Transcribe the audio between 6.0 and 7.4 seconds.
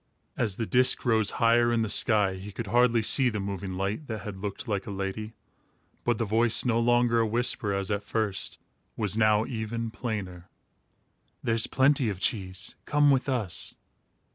but the voice, no longer a